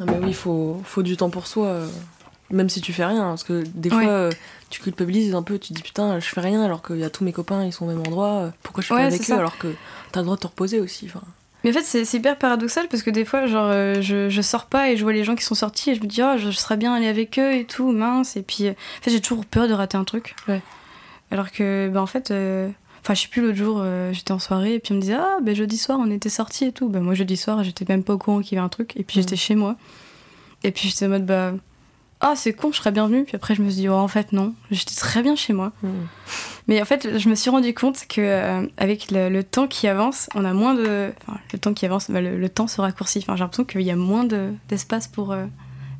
[0.00, 1.82] Non, mais oui, il faut, faut du temps pour soi
[2.50, 4.30] même si tu fais rien parce que des fois euh,
[4.70, 7.10] tu culpabilises un peu tu te dis putain je fais rien alors qu'il y a
[7.10, 9.34] tous mes copains ils sont au même endroit euh, pourquoi je suis pas avec eux
[9.34, 9.68] alors que
[10.12, 11.10] t'as le droit de te reposer aussi
[11.62, 14.66] mais en fait c'est hyper paradoxal parce que des fois genre euh, je, je, sors
[14.66, 16.50] pas et je vois les gens qui sont sortis et je me dis oh je,
[16.50, 19.66] serais bien aller avec eux et tout mince et puis en fait j'ai toujours peur
[19.66, 20.62] de rater un truc ouais.
[21.30, 22.32] alors que bah en fait
[23.04, 25.36] Enfin, je sais plus, l'autre jour, j'étais en soirée et puis on me disait Ah,
[25.42, 26.88] ben jeudi soir, on était sortis et tout.
[26.88, 28.96] Ben moi, jeudi soir, j'étais même pas au courant qu'il y avait un truc.
[28.96, 29.76] Et puis j'étais chez moi.
[30.62, 31.52] Et puis j'étais en mode Bah,
[32.26, 34.32] ah c'est con je serais bienvenue puis après je me suis dit oh, en fait
[34.32, 35.88] non j'étais très bien chez moi hmm.
[36.68, 40.30] mais en fait je me suis rendu compte que euh, avec le, temps qui avance
[40.34, 43.36] on a moins de enfin, le temps qui avance bah, le, temps se raccourcit enfin
[43.36, 44.24] j'ai l'impression qu'il y a moins
[44.68, 45.44] d'espace pour euh,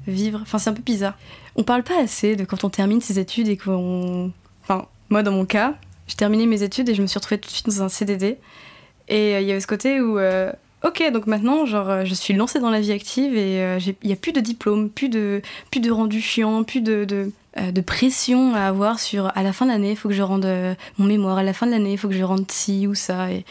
[0.07, 1.19] vivre enfin c'est un peu bizarre
[1.57, 5.33] on parle pas assez de quand on termine ses études et qu'on enfin moi dans
[5.33, 5.75] mon cas
[6.07, 8.39] j'ai terminé mes études et je me suis retrouvée tout de suite dans un CDD
[9.09, 10.19] et euh, il y avait ce côté où
[10.85, 14.07] Ok, donc maintenant, genre, euh, je suis lancée dans la vie active et euh, il
[14.07, 15.41] n'y a plus de diplôme, plus de,
[15.71, 19.55] plus de rendu chiant, plus de, de, euh, de pression à avoir sur à la
[19.55, 20.47] fin de l'année, il faut que je rende
[20.99, 23.33] mon mémoire, à la fin de l'année, il faut que je rende ci ou ça.
[23.33, 23.47] Et...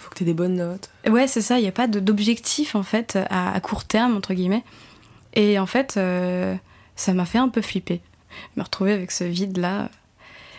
[0.00, 0.90] faut que tu aies des bonnes notes.
[1.08, 4.64] Ouais, c'est ça, il n'y a pas d'objectif en fait à, court terme, entre guillemets.
[5.34, 5.92] Et en fait,
[6.96, 8.00] ça m'a fait un peu flipper.
[8.56, 9.90] Me retrouver avec ce vide-là.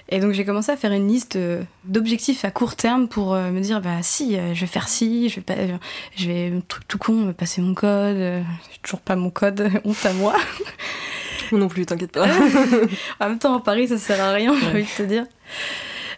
[0.10, 1.38] Et donc j'ai commencé à faire une liste
[1.84, 5.30] d'objectifs à court terme pour euh, me dire bah si euh, je vais faire ci,
[5.30, 5.56] je vais pas,
[6.16, 10.06] je vais truc tout con passer mon code, euh, j'ai toujours pas mon code, honte
[10.06, 10.36] à moi.
[11.52, 12.26] Moi non plus, t'inquiète pas.
[13.20, 15.28] en même temps, en Paris, ça sert à rien, j'ai envie de te dire.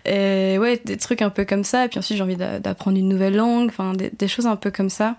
[0.06, 1.84] Et ouais, des trucs un peu comme ça.
[1.84, 4.90] Et puis ensuite, j'ai envie d'apprendre une nouvelle langue, enfin, des, choses un peu comme
[4.90, 5.18] ça.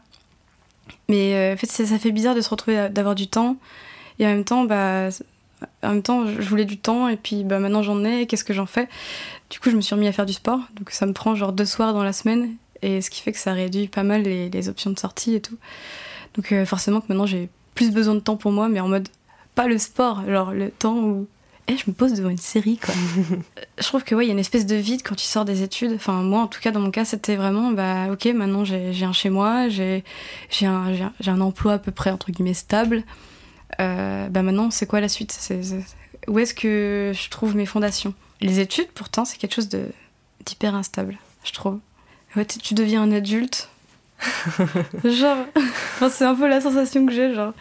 [1.10, 3.58] Mais en fait, ça, ça, fait bizarre de se retrouver d'avoir du temps.
[4.18, 5.10] Et en même temps, bah,
[5.82, 8.52] en même temps, je voulais du temps et puis bah, maintenant j'en ai, qu'est-ce que
[8.52, 8.88] j'en fais?
[9.50, 10.60] Du coup, je me suis remis à faire du sport.
[10.74, 13.38] Donc ça me prend genre deux soirs dans la semaine Et ce qui fait que
[13.38, 15.56] ça réduit pas mal les, options de sortie et tout.
[16.34, 19.08] Donc euh, forcément que maintenant j'ai plus besoin de temps pour moi, mais en mode
[19.54, 21.26] pas le sport, genre le temps où
[21.70, 22.94] eh, je me pose devant une série quoi.
[23.78, 25.62] je trouve que ouais, il y a une espèce de vide quand tu sors des
[25.62, 25.92] études.
[25.94, 29.12] Enfin moi en tout cas dans mon cas c'était vraiment bah ok maintenant j'ai un
[29.12, 30.02] chez moi, j'ai
[30.62, 33.02] un, un, emploi à peu près entre guillemets stable.
[33.80, 35.38] Euh, bah maintenant c'est quoi la suite
[36.26, 41.18] Où est-ce que je trouve mes fondations Les études pourtant c'est quelque chose d'hyper instable
[41.44, 41.78] je trouve.
[42.36, 43.68] Ouais, tu deviens un adulte.
[45.04, 45.38] genre,
[46.10, 47.54] c'est un peu la sensation que j'ai, genre,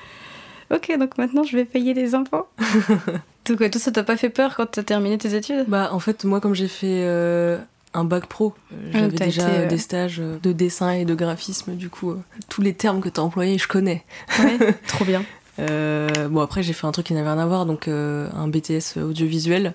[0.74, 2.48] ok, donc maintenant je vais payer les impôts.
[3.46, 5.66] donc, ouais, tout ça t'a pas fait peur quand t'as terminé tes études?
[5.68, 7.58] Bah, en fait, moi, comme j'ai fait euh,
[7.94, 11.76] un bac pro, euh, ah, j'avais déjà euh, des stages de dessin et de graphisme,
[11.76, 12.16] du coup,
[12.50, 14.04] tous les termes que t'as employés, je connais.
[14.40, 15.24] Ouais, trop bien.
[15.58, 19.74] Bon, après, j'ai fait un truc qui n'avait rien à voir, donc un BTS audiovisuel.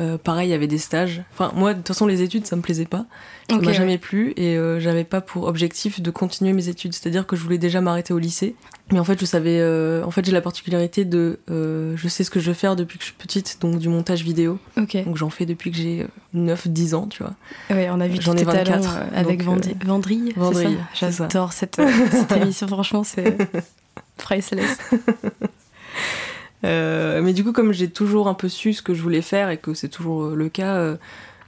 [0.00, 1.22] Euh, pareil, il y avait des stages.
[1.32, 3.06] Enfin, moi, de toute façon, les études, ça me plaisait pas.
[3.50, 6.94] Ça m'a jamais plu et euh, j'avais pas pour objectif de continuer mes études.
[6.94, 8.54] C'est-à-dire que je voulais déjà m'arrêter au lycée.
[8.92, 9.58] Mais en fait, je savais.
[9.58, 11.40] Euh, en fait, j'ai la particularité de.
[11.48, 14.22] je sais ce que je veux faire depuis que je suis petite, donc du montage
[14.22, 14.58] vidéo.
[14.76, 17.34] Donc j'en fais depuis que j'ai 9-10 ans, tu vois.
[17.70, 18.88] Ouais, on a vu J'en ai 24.
[19.14, 19.74] avec Vendry.
[19.84, 20.78] Vendrille.
[20.94, 21.80] J'adore cette,
[22.12, 23.36] cette émission, franchement, c'est
[24.18, 24.78] priceless.
[26.64, 29.50] Euh, mais du coup, comme j'ai toujours un peu su ce que je voulais faire
[29.50, 30.96] et que c'est toujours euh, le cas,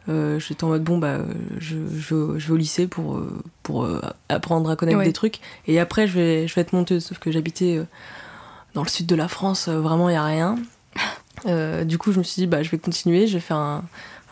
[0.09, 1.19] euh, j'étais en mode bon, bah,
[1.59, 3.21] je, je, je vais au lycée pour,
[3.63, 3.89] pour
[4.29, 5.41] apprendre à connaître des trucs.
[5.67, 7.05] Et après, je vais, je vais être monteuse.
[7.05, 7.81] Sauf que j'habitais
[8.75, 10.57] dans le sud de la France, vraiment, il n'y a rien.
[11.85, 13.85] du coup, je me suis dit, bah, je vais continuer, je vais faire un,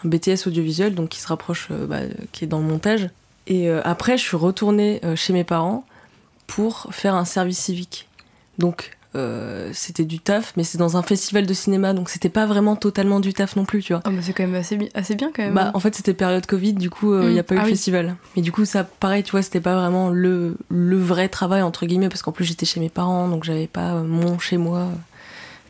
[0.05, 2.01] un BTS audiovisuel, donc qui se rapproche, bah,
[2.33, 3.11] qui est dans le montage.
[3.46, 5.85] Et après, je suis retournée chez mes parents
[6.46, 8.08] pour faire un service civique.
[8.59, 12.44] Donc, euh, c'était du taf, mais c'est dans un festival de cinéma, donc c'était pas
[12.44, 14.03] vraiment totalement du taf non plus, tu vois.
[14.07, 15.55] Oh, c'est quand même assez, assez, bien quand même.
[15.55, 17.44] Bah, en fait, c'était période Covid, du coup, il euh, n'y a mm.
[17.44, 18.16] pas eu de ah festival.
[18.37, 21.87] Mais du coup, ça, pareil, tu vois, c'était pas vraiment le, le vrai travail, entre
[21.87, 24.88] guillemets, parce qu'en plus, j'étais chez mes parents, donc j'avais pas euh, mon chez moi,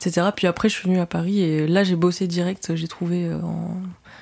[0.01, 0.29] etc.
[0.35, 3.31] Puis après, je suis venue à Paris et là, j'ai bossé direct, j'ai trouvé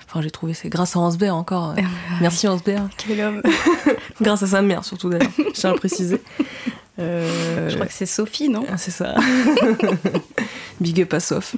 [0.09, 1.75] Enfin, j'ai trouvé, c'est grâce à Hansbert encore.
[2.21, 2.89] Merci Hansbert.
[2.97, 3.43] Quel homme.
[4.21, 6.23] grâce à sa mère, surtout d'ailleurs, je tiens à le préciser.
[6.99, 9.15] Euh, je crois que c'est Sophie, non ah, C'est ça.
[10.81, 11.57] Big up à Soph.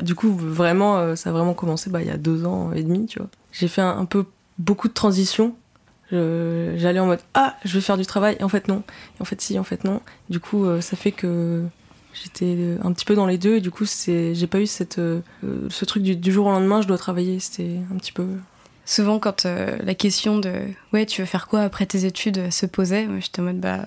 [0.00, 2.82] Du coup, vraiment, euh, ça a vraiment commencé bah, il y a deux ans et
[2.82, 3.28] demi, tu vois.
[3.52, 4.24] J'ai fait un, peu
[4.58, 5.54] beaucoup de transitions.
[6.10, 8.82] J'allais en mode ah, je vais faire du travail, et en fait non.
[9.18, 10.00] Et en fait si, en fait non.
[10.28, 11.62] Du coup, euh, ça fait que
[12.12, 15.84] j'étais un petit peu dans les deux, et du coup, j'ai pas eu cette, ce
[15.84, 17.40] truc du, du, jour au lendemain, je dois travailler.
[17.40, 18.26] C'était un petit peu.
[18.84, 20.52] Souvent, quand la question de
[20.92, 23.86] ouais, tu veux faire quoi après tes études se posait, j'étais en mode bah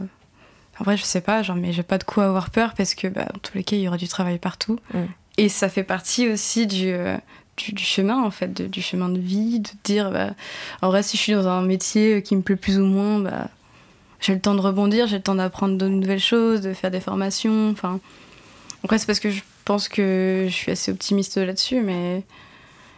[0.80, 3.08] en vrai, je sais pas, genre, mais j'ai pas de quoi avoir peur parce que,
[3.08, 4.80] bah, dans tous les cas, il y aura du travail partout.
[4.94, 5.04] Mm.
[5.38, 7.18] Et ça fait partie aussi du, euh,
[7.58, 10.32] du, chemin, en fait, du chemin de vie, de dire, bah,
[10.82, 13.50] en vrai, si je suis dans un métier qui me plaît plus ou moins, bah,
[14.20, 17.02] j'ai le temps de rebondir, j'ai le temps d'apprendre de nouvelles choses, de faire des
[17.02, 17.70] formations.
[17.70, 18.00] Enfin,
[18.84, 22.24] après, c'est parce que je pense que je suis assez optimiste là-dessus, mais.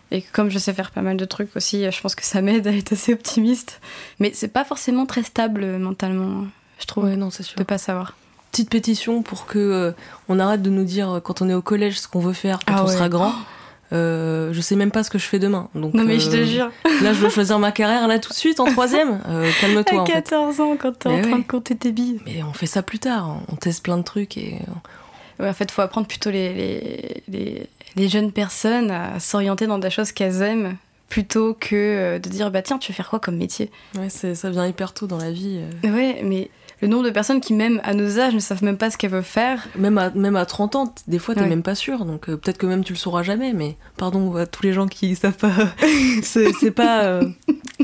[0.10, 2.66] Et comme je sais faire pas mal de trucs aussi, je pense que ça m'aide
[2.66, 3.82] à être assez optimiste.
[4.20, 6.46] Mais c'est pas forcément très stable mentalement
[6.80, 7.06] je trouve.
[7.06, 7.58] Ouais, non, c'est sûr.
[7.58, 8.16] De pas savoir.
[8.52, 9.92] Petite pétition pour que euh,
[10.30, 12.60] on arrête de nous dire euh, quand on est au collège ce qu'on veut faire
[12.66, 13.34] quand ah on sera grand.
[13.94, 15.70] Euh, je sais même pas ce que je fais demain.
[15.74, 16.70] Donc, non mais je te jure.
[17.02, 19.20] là, je dois choisir ma carrière là tout de suite en troisième.
[19.62, 20.04] Calme-toi.
[20.04, 22.20] À 14 ans, quand t'es en train de compter tes billes.
[22.26, 23.38] Mais on fait ça plus tard.
[23.52, 24.60] On teste plein de trucs et.
[25.40, 29.92] En fait, faut apprendre plutôt les, les, les, les jeunes personnes à s'orienter dans des
[29.92, 30.76] choses qu'elles aiment
[31.10, 33.70] plutôt que de dire bah tiens tu veux faire quoi comme métier?
[33.98, 35.62] Ouais, ça vient hyper tôt dans la vie.
[35.84, 38.92] Ouais, mais le nombre de personnes qui, même à nos âges, ne savent même pas
[38.92, 39.68] ce qu'elles veulent faire.
[39.76, 42.06] Même à, même à 30 ans, des fois, t'es même pas sûr.
[42.06, 43.54] Donc euh, peut-être que même tu le sauras jamais.
[43.54, 45.52] Mais pardon à tous les gens qui savent pas.
[46.22, 47.28] c'est pas, euh,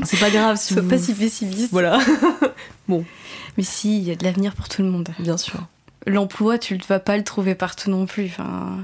[0.04, 0.56] c'est pas grave.
[0.56, 1.72] Si Sois pas si pessimiste.
[1.72, 1.98] Voilà.
[2.88, 3.04] bon.
[3.56, 5.08] Mais si, il y a de l'avenir pour tout le monde.
[5.18, 5.60] Bien sûr.
[6.06, 8.26] L'emploi, tu ne vas pas le trouver partout non plus.
[8.26, 8.78] Enfin,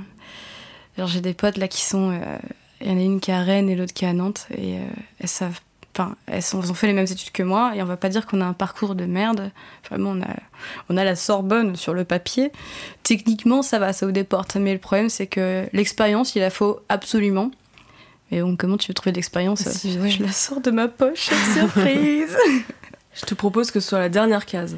[0.96, 2.10] j'ai des potes là qui sont.
[2.10, 2.38] Euh,
[2.80, 4.48] il y en a une qui est à Rennes et l'autre qui est à Nantes.
[4.56, 4.76] Et
[5.20, 5.60] elles savent
[5.92, 8.40] Enfin, elles, ont fait les mêmes études que moi et on va pas dire qu'on
[8.40, 9.50] a un parcours de merde.
[9.88, 10.36] Vraiment, on a,
[10.88, 12.52] on a la Sorbonne sur le papier.
[13.02, 14.56] Techniquement, ça va, ça vous déporte.
[14.56, 17.50] Mais le problème, c'est que l'expérience, il la faut absolument.
[18.30, 22.36] Mais bon, comment tu veux trouver de l'expérience Je la sors de ma poche, surprise
[23.14, 24.76] Je te propose que ce soit la dernière case.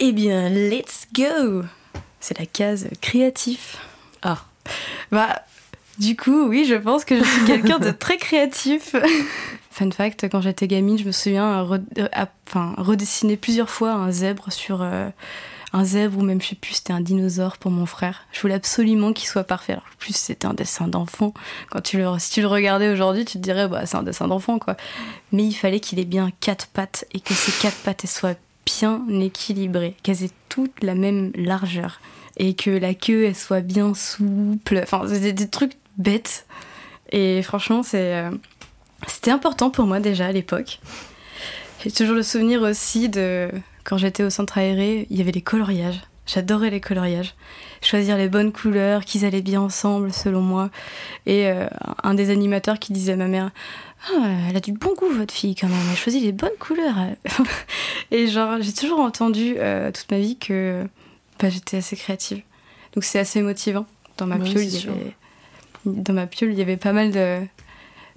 [0.00, 1.62] Eh bien, let's go
[2.18, 3.78] C'est la case créatif.
[4.22, 4.44] Ah.
[5.12, 5.42] Bah,
[5.98, 8.96] du coup, oui, je pense que je suis quelqu'un de très créatif.
[9.78, 11.66] fun fact, quand j'étais gamine, je me souviens
[12.46, 14.82] enfin, redessiner plusieurs fois un zèbre sur
[15.72, 18.26] un zèbre ou même je sais plus c'était un dinosaure pour mon frère.
[18.32, 19.74] Je voulais absolument qu'il soit parfait.
[19.74, 21.34] En plus c'était un dessin d'enfant.
[21.70, 24.28] Quand tu le si tu le regardais aujourd'hui, tu te dirais bah c'est un dessin
[24.28, 24.76] d'enfant quoi.
[25.32, 29.02] Mais il fallait qu'il ait bien quatre pattes et que ces quatre pattes soient bien
[29.08, 32.00] équilibrées, qu'elles aient toutes la même largeur
[32.36, 34.80] et que la queue elle soit bien souple.
[34.82, 36.46] Enfin c'était des trucs bêtes.
[37.10, 38.30] Et franchement c'est euh,
[39.06, 40.80] c'était important pour moi déjà à l'époque.
[41.82, 43.50] J'ai toujours le souvenir aussi de
[43.84, 46.00] quand j'étais au centre aéré, il y avait les coloriages.
[46.26, 47.34] J'adorais les coloriages.
[47.80, 50.68] Choisir les bonnes couleurs, qu'ils allaient bien ensemble, selon moi.
[51.24, 51.66] Et euh,
[52.02, 53.50] un des animateurs qui disait à ma mère
[54.10, 55.78] ah, Elle a du bon goût, votre fille, quand même.
[55.90, 56.96] Elle choisit les bonnes couleurs.
[58.10, 60.84] et genre, j'ai toujours entendu euh, toute ma vie que
[61.40, 62.42] bah, j'étais assez créative.
[62.94, 63.86] Donc c'est assez motivant.
[64.18, 65.14] Dans ma, piole, il y avait...
[65.86, 67.38] Dans ma piole, il y avait pas mal de,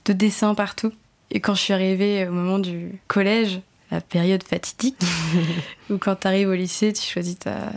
[0.05, 0.91] de dessins partout.
[1.31, 4.97] Et quand je suis arrivée au moment du collège, la période fatidique,
[5.89, 7.71] où quand tu arrives au lycée, tu choisis ta,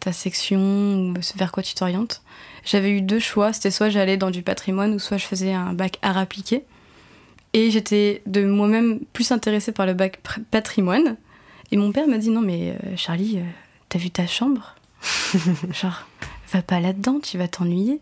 [0.00, 2.22] ta section ou vers quoi tu t'orientes.
[2.64, 5.72] J'avais eu deux choix, c'était soit j'allais dans du patrimoine ou soit je faisais un
[5.72, 6.64] bac art appliqué.
[7.52, 11.16] Et j'étais de moi-même plus intéressée par le bac patrimoine.
[11.70, 13.44] Et mon père m'a dit non mais euh, Charlie, euh,
[13.88, 14.74] t'as vu ta chambre?
[15.72, 16.06] Genre,
[16.52, 18.00] va pas là-dedans, tu vas t'ennuyer.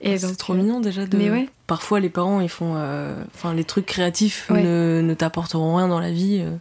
[0.00, 1.16] Et c'est trop mignon déjà de.
[1.16, 1.48] Mais ouais.
[1.66, 6.00] Parfois les parents ils font, euh, enfin les trucs créatifs ne, ne t'apporteront rien dans
[6.00, 6.56] la vie, euh,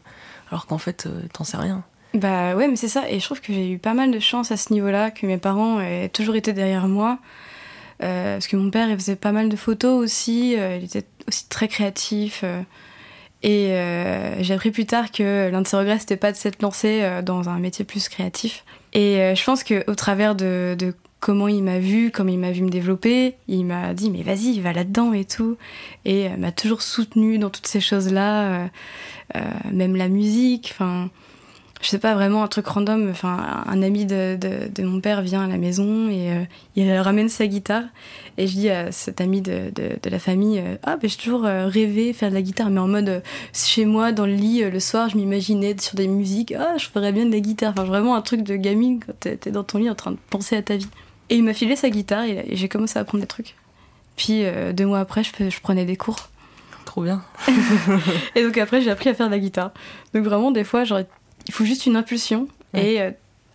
[0.49, 1.83] alors qu'en fait euh, t'en sais rien.
[2.13, 4.51] Bah ouais mais c'est ça et je trouve que j'ai eu pas mal de chance
[4.51, 7.19] à ce niveau-là, que mes parents aient toujours été derrière moi,
[7.99, 11.67] parce que mon père il faisait pas mal de photos aussi, il était aussi très
[11.67, 12.45] créatif.
[13.43, 13.67] et
[14.39, 17.49] j'ai appris plus tard que l'un de ses regrets c'était pas de s'être lancé dans
[17.49, 18.63] un métier plus créatif.
[18.93, 20.93] Et je pense qu'au travers de, de
[21.25, 23.33] comment il m'a vu, comment il m'a vu me développer.
[23.47, 25.57] Il m'a dit mais vas-y, va là-dedans et tout.
[26.05, 28.67] Et euh, m'a toujours soutenu dans toutes ces choses-là, euh,
[29.35, 29.39] euh,
[29.71, 30.69] même la musique.
[30.71, 31.09] Enfin,
[31.81, 33.09] je sais pas vraiment un truc random.
[33.09, 34.37] Enfin, un ami de,
[34.83, 37.85] mon père vient à la maison et il ramène sa guitare.
[38.37, 39.71] Et je dis à cet ami de,
[40.07, 43.85] la famille ah ben j'ai toujours rêvé faire de la guitare, mais en mode chez
[43.85, 46.53] moi dans le lit le soir, je m'imaginais sur des musiques.
[46.53, 47.71] Ah, je ferais bien de la guitare.
[47.71, 50.55] Enfin, vraiment un truc de gaming quand t'es dans ton lit en train de penser
[50.55, 50.87] à ta vie.
[51.29, 53.55] Et il m'a filé sa guitare et j'ai commencé à apprendre des trucs.
[54.15, 56.29] Puis euh, deux mois après, je, je, prenais des cours.
[56.85, 57.23] Trop bien.
[58.35, 59.71] et donc après, j'ai appris à faire de la guitare.
[60.13, 61.01] Donc vraiment, des fois, genre,
[61.47, 63.11] il faut juste une impulsion et euh,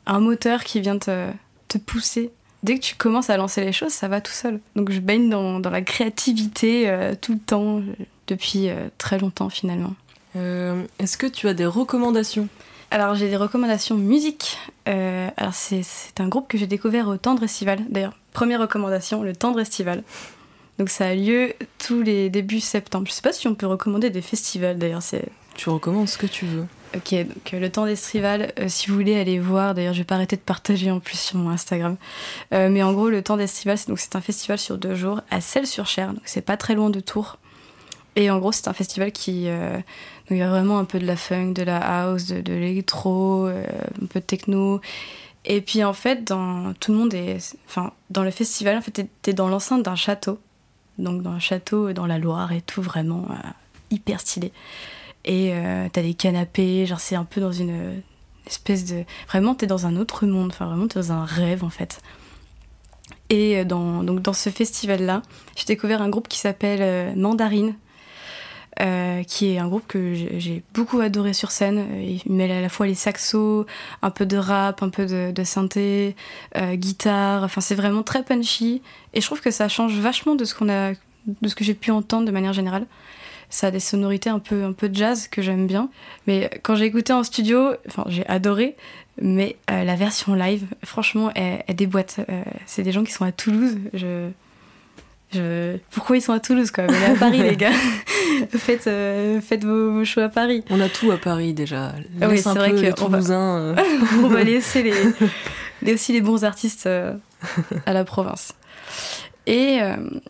[0.06, 1.30] un moteur qui vient te,
[1.68, 2.30] te, pousser.
[2.62, 4.60] Dès que tu commences à lancer les choses, ça va tout seul.
[4.76, 7.80] Donc je baigne dans, dans la créativité euh, tout le temps,
[8.26, 9.94] depuis très longtemps finalement.
[10.34, 12.48] Est-ce que tu as des recommandations?
[12.90, 14.58] Alors j'ai des recommandations musique.
[14.88, 15.84] Euh, alors c'est
[16.18, 17.80] un groupe que j'ai découvert au Tendre Estival.
[17.88, 20.02] D'ailleurs, première recommandation, le Tendre Estival.
[20.78, 23.06] Donc ça a lieu tous les débuts septembre.
[23.06, 25.02] Je sais pas si on peut recommander des festivals d'ailleurs.
[25.54, 26.66] Tu recommandes ce que tu veux.
[26.96, 30.04] Ok, donc euh, le Tendre Estival, euh, si vous voulez aller voir, d'ailleurs je vais
[30.04, 31.96] pas arrêter de partager en plus sur mon Instagram.
[32.50, 36.22] mais en gros, le Temps d'Estival, c'est un festival sur deux jours à Celles-sur-Cher, donc
[36.24, 37.38] c'est pas très loin de Tours.
[38.16, 39.48] Et en gros, c'est un festival qui
[40.30, 43.64] il y a vraiment un peu de la funk, de la house, de, l'électro, euh,
[44.00, 44.80] un peu de techno.
[45.44, 47.56] Et puis en fait, dans, tout le monde est.
[47.66, 50.38] Enfin, dans le festival, en fait, t'es, es dans l'enceinte d'un château.
[50.98, 53.48] Donc dans un château dans la Loire et tout, vraiment euh,
[53.90, 54.52] hyper stylé.
[55.24, 58.02] Et euh, t'as des canapés, genre c'est un peu dans une
[58.46, 59.04] espèce de.
[59.28, 62.00] Vraiment, t'es dans un autre monde, enfin vraiment, t'es dans un rêve en fait.
[63.30, 65.22] Et dans, donc, dans ce festival-là,
[65.56, 67.74] j'ai découvert un groupe qui s'appelle Mandarine.
[68.80, 71.84] Euh, qui est un groupe que j'ai beaucoup adoré sur scène.
[72.00, 73.66] Il mêle à la fois les saxos,
[74.00, 76.16] un peu de rap, un peu de, synthé,
[76.56, 77.42] euh, guitare.
[77.42, 78.80] Enfin, c'est vraiment très punchy.
[79.12, 81.74] Et je trouve que ça change vachement de ce qu'on a, de ce que j'ai
[81.74, 82.86] pu entendre de manière générale.
[83.50, 85.90] Ça a des sonorités un peu, un peu jazz que j'aime bien.
[86.26, 88.76] Mais quand j'ai écouté en studio, enfin, j'ai adoré.
[89.20, 92.20] Mais euh, la version live, franchement, elle, elle déboîte.
[92.64, 93.76] c'est des gens qui sont à Toulouse.
[93.92, 94.30] Je,
[95.90, 97.72] pourquoi ils sont à Toulouse quand même On est à Paris, les gars.
[98.58, 100.64] faites, euh, faites vos, choix à Paris.
[100.70, 101.94] On a tout à Paris déjà.
[102.20, 103.18] Ah oui, c'est vrai que on va...
[103.18, 103.76] Euh.
[104.22, 107.14] on va laisser les, aussi les bons artistes euh,
[107.86, 108.54] à la province.
[109.46, 109.80] Et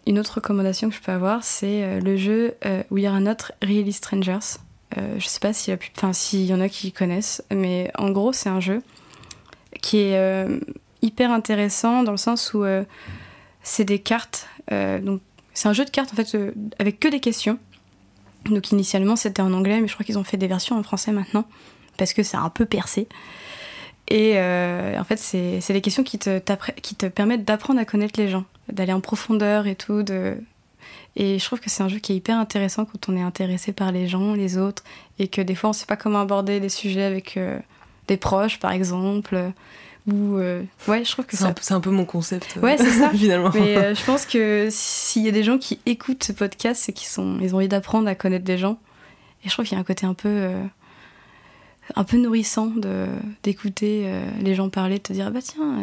[0.07, 2.55] une autre recommandation que je peux avoir, c'est le jeu
[2.91, 4.57] We Are Not Really Strangers.
[4.97, 8.61] je sais pas s'il y, y en a qui connaissent, mais en gros, c'est un
[8.61, 8.81] jeu
[9.83, 10.47] qui est
[11.03, 12.65] hyper intéressant dans le sens où
[13.63, 15.21] c'est des cartes donc
[15.55, 17.59] c'est un jeu de cartes en fait euh, avec que des questions.
[18.47, 21.13] Donc initialement c'était en anglais, mais je crois qu'ils ont fait des versions en français
[21.13, 21.45] maintenant
[21.99, 23.09] parce que c'est un peu percé.
[24.09, 26.41] Et euh, en fait, c'est des questions qui te,
[26.81, 30.05] qui te permettent d'apprendre à connaître les gens, d'aller en profondeur et tout,
[31.15, 33.73] Et je trouve que c'est un jeu qui est hyper intéressant quand on est intéressé
[33.73, 34.83] par les gens, les autres,
[35.21, 37.59] et que des fois on sait pas comment aborder des sujets avec euh,
[38.09, 39.53] des proches, par exemple.
[40.07, 41.49] Ou euh, ouais, je trouve que C'est ça.
[41.49, 42.57] un, peu- c'est un peu mon concept.
[42.63, 43.11] Ouais, c'est ça.
[43.15, 43.51] finalement.
[43.55, 46.93] Mais euh, je pense que s'il y a des gens qui écoutent ce podcast, c'est
[46.93, 48.79] qu'ils sont, ils ont envie d'apprendre à connaître des gens.
[49.45, 50.65] Et je trouve qu'il y a un côté un peu, euh,
[51.97, 53.07] un peu nourrissant de
[53.43, 55.77] d'écouter les gens parler, de te dire ah bah tiens,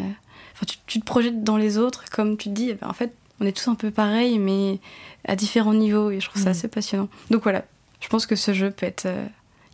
[0.54, 2.92] enfin, tu, tu te projettes dans les autres, comme tu te dis, eh ben, en
[2.92, 4.78] fait, on est tous un peu pareils, mais
[5.26, 6.10] à différents niveaux.
[6.10, 6.56] Et je trouve ça Mhm.
[6.56, 7.08] assez passionnant.
[7.30, 7.64] Donc voilà,
[8.00, 9.06] je pense que ce jeu peut être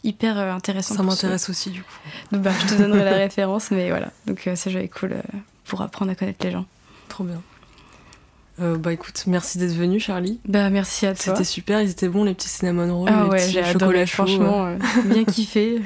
[0.04, 0.94] hyper euh, intéressant.
[0.94, 1.92] Ça m'intéresse aussi, du coup.
[2.32, 4.10] Donc bah, je te donnerai la référence, mais voilà.
[4.26, 5.20] Donc euh, ce jeu est cool euh,
[5.64, 6.66] pour apprendre à connaître les gens.
[7.08, 7.40] Trop bien.
[8.60, 10.38] Euh, bah écoute, merci d'être venu, Charlie.
[10.46, 11.32] Bah merci à toi.
[11.34, 14.06] C'était super, ils étaient bons, les petits cinnamon rolls, Ah les ouais, petits j'ai chocolats
[14.06, 14.12] chauds.
[14.26, 14.76] franchement,
[15.06, 15.82] bien kiffé,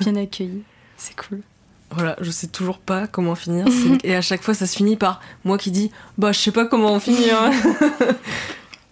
[0.00, 0.62] bien accueilli,
[0.96, 1.40] c'est cool.
[1.92, 3.64] Voilà, je sais toujours pas comment finir.
[4.04, 6.66] Et à chaque fois, ça se finit par moi qui dis Bah, je sais pas
[6.66, 7.30] comment on finit.
[7.30, 7.50] hein.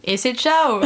[0.04, 0.80] Et c'est ciao